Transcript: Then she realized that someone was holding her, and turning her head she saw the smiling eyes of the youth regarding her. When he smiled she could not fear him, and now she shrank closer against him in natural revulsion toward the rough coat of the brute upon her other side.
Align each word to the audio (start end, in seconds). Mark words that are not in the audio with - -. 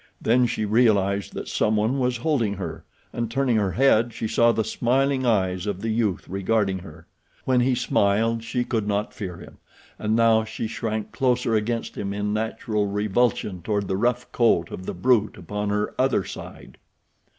Then 0.19 0.47
she 0.47 0.65
realized 0.65 1.35
that 1.35 1.47
someone 1.47 1.99
was 1.99 2.17
holding 2.17 2.55
her, 2.55 2.83
and 3.13 3.29
turning 3.29 3.57
her 3.57 3.73
head 3.73 4.13
she 4.13 4.27
saw 4.27 4.51
the 4.51 4.63
smiling 4.63 5.27
eyes 5.27 5.67
of 5.67 5.81
the 5.81 5.91
youth 5.91 6.27
regarding 6.27 6.79
her. 6.79 7.05
When 7.45 7.59
he 7.59 7.75
smiled 7.75 8.43
she 8.43 8.63
could 8.63 8.87
not 8.87 9.13
fear 9.13 9.37
him, 9.37 9.59
and 9.99 10.15
now 10.15 10.43
she 10.43 10.65
shrank 10.65 11.11
closer 11.11 11.53
against 11.53 11.95
him 11.95 12.15
in 12.15 12.33
natural 12.33 12.87
revulsion 12.87 13.61
toward 13.61 13.87
the 13.87 13.95
rough 13.95 14.31
coat 14.31 14.71
of 14.71 14.87
the 14.87 14.95
brute 14.95 15.37
upon 15.37 15.69
her 15.69 15.93
other 15.99 16.25
side. 16.25 16.79